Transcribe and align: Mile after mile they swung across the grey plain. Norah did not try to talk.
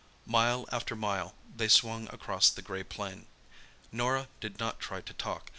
Mile 0.25 0.65
after 0.71 0.95
mile 0.95 1.35
they 1.55 1.67
swung 1.67 2.07
across 2.11 2.49
the 2.49 2.63
grey 2.63 2.81
plain. 2.83 3.27
Norah 3.91 4.29
did 4.39 4.57
not 4.59 4.79
try 4.79 4.99
to 4.99 5.13
talk. 5.13 5.49